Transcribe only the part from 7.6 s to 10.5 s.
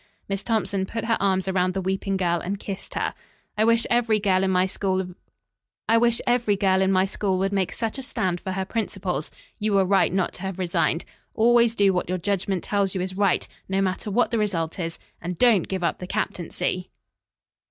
such a stand for her principles. You were right not to